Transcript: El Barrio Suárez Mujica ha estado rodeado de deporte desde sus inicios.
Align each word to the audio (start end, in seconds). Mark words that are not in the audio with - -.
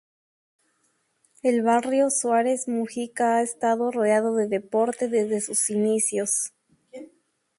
El 1.43 1.61
Barrio 1.61 2.09
Suárez 2.09 2.67
Mujica 2.67 3.35
ha 3.37 3.43
estado 3.43 3.91
rodeado 3.91 4.33
de 4.33 4.47
deporte 4.47 5.07
desde 5.09 5.41
sus 5.41 5.69
inicios. 5.69 6.53